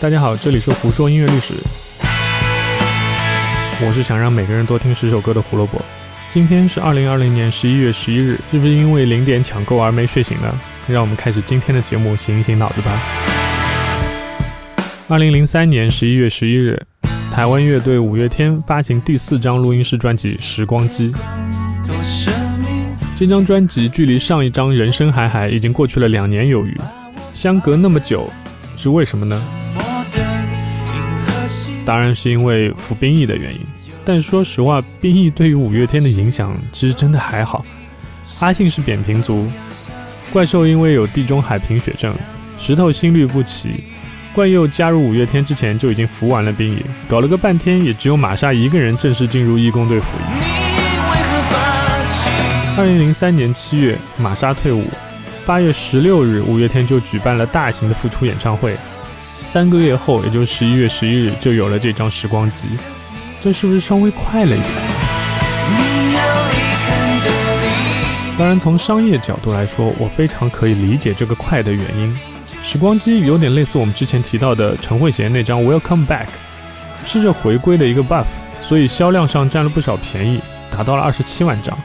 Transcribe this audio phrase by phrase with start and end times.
[0.00, 1.52] 大家好，这里是胡说音乐历史。
[3.84, 5.78] 我是想让每个人多听十首歌的胡萝卜。
[6.30, 10.58] 今天是二零二零年十一月十一日，是不是因为零点抢购而没睡醒呢？
[10.88, 12.98] 让我们开始今天的节目，醒一醒脑子吧。
[15.06, 16.80] 二零零三年十一月十一日，
[17.30, 21.12] 台湾乐队五月天发行第四张录音室专辑《时光机》。
[23.18, 26.74] 这张专辑距离上一张《人生海海》已经过去了两年有余，
[27.34, 28.30] 相隔那么久，
[28.78, 29.38] 是为什么呢？
[31.84, 33.60] 当然是因为服兵役的原因，
[34.04, 37.64] 但说实话，兵役对于五月天的影响其实真的还好。
[38.40, 39.50] 阿信是扁平足，
[40.32, 42.14] 怪兽因为有地中海贫血症，
[42.58, 43.84] 石头心律不齐。
[44.32, 50.22] 冠佑加入五月天之前就已经服完了兵役，搞了个半天，也只有玛莎一个人正式进入义工队服役。
[52.76, 54.86] 二零零三年七月，玛莎退伍，
[55.44, 58.76] 八月十六日，五月天就举办了大型的复出演唱会。
[59.42, 62.64] 三个月后，也就是十一月十一日，就有了这张时光机。
[63.42, 64.70] 这是不是稍微快了一点？
[68.38, 72.16] 当然，从商业角度来说，我非常可以理解这个快的原因。
[72.62, 76.26] 时光机有点类似我们之前提到的陈慧娴那张《Welcome Back》，
[77.04, 78.24] 是这回归的一个 buff，
[78.60, 81.76] 所以销量上占了不少便宜，达到了二十七万张。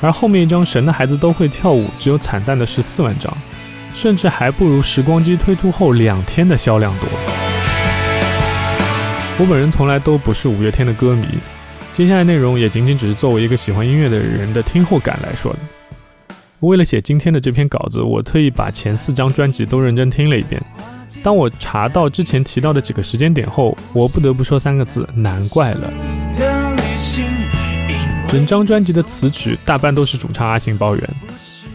[0.00, 3.36] 而后面一张《神的孩子都会跳舞》只有惨淡的十四万张。
[3.94, 7.08] 甚至还不如时光机推出后两天的销量多。
[9.38, 11.26] 我本人从来都不是五月天的歌迷，
[11.92, 15.58] 接下来内容也仅仅只是作为一个喜欢音乐的人的听后感来说的。
[16.60, 20.62] 为了写今天的这篇稿子，我特意把前四张专辑都认真听了一遍。
[21.22, 25.90] 当我查到之前提到的几个时间点后，我不得不说三个字：难怪了。
[28.28, 31.10] 整张专辑的词曲大半都是主唱阿信包圆。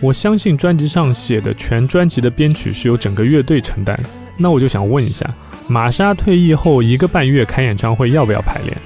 [0.01, 3.97] 我相信专辑上写的全专辑的编曲是由整个乐队承担。
[4.38, 5.25] 那我就想问一下，
[5.67, 8.77] 玛莎退役后一个半月开演唱会要不要排练？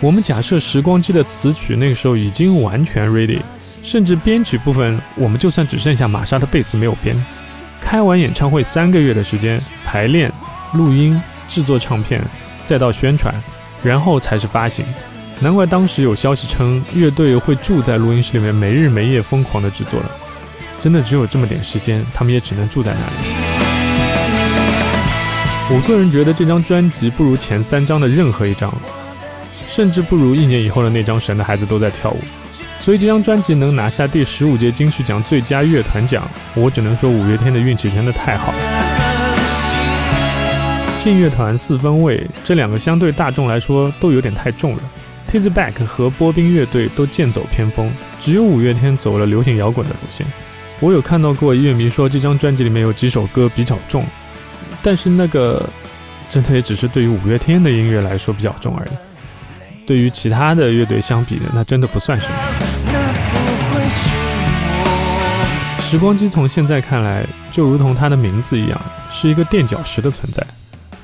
[0.00, 3.40] 我们假设《时光机》的词曲那个时候已经完全 ready，
[3.82, 7.16] 甚至编曲部分我们就算只剩下玛莎的贝斯没有编，
[7.80, 10.30] 开完演唱会三个月的时间排练、
[10.74, 12.22] 录音、制作唱片，
[12.64, 13.34] 再到宣传，
[13.82, 14.84] 然后才是发行。
[15.40, 20.10] 难怪当时有消息称乐队会住在录音室里面，没日没夜疯狂的制作了。
[20.80, 23.12] 真的只有这么点时间，他们也只能住在那里。
[25.70, 28.74] 我个人觉得这张专辑不如前三张的任何一张，
[29.68, 32.18] 甚至不如一年以后的那张《神的孩子都在跳舞》。
[32.80, 38.58] 所以这张专辑能拿下第十五届金曲奖最佳乐团奖，我只能说五月天的运气真的太好了。
[40.96, 44.82] 信乐团四分卫这两个相对大众来说都有点太重了。
[45.30, 50.26] T i z Back 和波兵乐队都剑走偏锋，只有五月天走了流行摇滚的路线。
[50.80, 54.06] 我有看到过乐迷说这张专辑里面有几首歌比较重，
[54.82, 55.68] 但是那个
[56.30, 58.90] 真的也只是对于五月天的音乐来说比较重而已。
[59.86, 62.34] 对于其他的乐队相比，那真的不算什么。
[65.82, 70.46] 时光机从现在看来，就如同它的名字一样，是一个垫脚石的存在。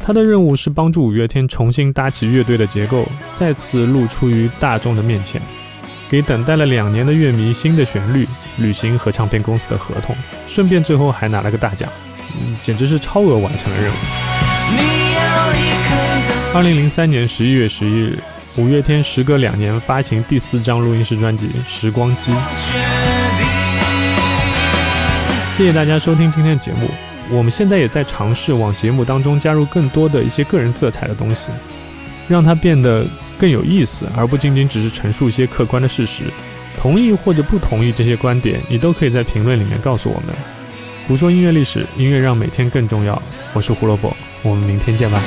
[0.06, 5.40] 他的任务是帮助五月天重新搭起乐队的结构，再次露出于大众的面前，
[6.10, 8.28] 给等待了两年的乐迷新的旋律，
[8.58, 10.14] 履行和唱片公司的合同，
[10.46, 11.88] 顺便最后还拿了个大奖，
[12.34, 13.94] 嗯，简直是超额完成了任务。
[16.52, 18.18] 二零零三年十一月十一日，
[18.56, 22.30] 五月天时隔两年发行第四张录音室专辑《时光机》。
[25.56, 26.90] 谢谢大家收听今天的节目。
[27.30, 31.50] 我们现在也在尝试往节目当中加入更多的一些个人色彩的东西，
[32.28, 33.06] 让它变得
[33.38, 36.24] 更有意思，而不仅仅只是陈述一些客观的事实。
[36.76, 40.34] 同意或者不同意这些观点，你都可以在评论里面告诉我们。
[41.06, 43.20] 胡说音乐历史，音乐让每天更重要。
[43.52, 45.22] 我是胡萝卜，我们明天见吧。